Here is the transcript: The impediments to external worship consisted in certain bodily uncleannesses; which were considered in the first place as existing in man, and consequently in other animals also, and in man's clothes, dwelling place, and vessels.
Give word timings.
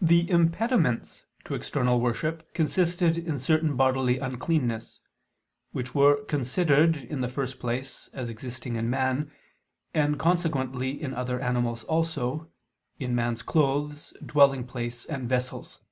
The 0.00 0.30
impediments 0.30 1.26
to 1.44 1.54
external 1.54 2.00
worship 2.00 2.54
consisted 2.54 3.18
in 3.18 3.38
certain 3.38 3.76
bodily 3.76 4.16
uncleannesses; 4.18 5.00
which 5.72 5.94
were 5.94 6.24
considered 6.24 6.96
in 6.96 7.20
the 7.20 7.28
first 7.28 7.58
place 7.60 8.08
as 8.14 8.30
existing 8.30 8.76
in 8.76 8.88
man, 8.88 9.30
and 9.92 10.18
consequently 10.18 10.88
in 10.92 11.12
other 11.12 11.38
animals 11.38 11.84
also, 11.84 12.48
and 12.98 13.10
in 13.10 13.14
man's 13.14 13.42
clothes, 13.42 14.14
dwelling 14.24 14.66
place, 14.66 15.04
and 15.04 15.28
vessels. 15.28 15.82